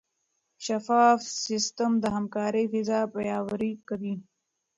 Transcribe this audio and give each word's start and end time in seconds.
شفاف 0.65 1.19
سیستم 1.45 1.91
د 1.99 2.05
همکارۍ 2.15 2.65
فضا 2.73 2.99
پیاوړې 3.13 3.71
کوي. 3.87 4.13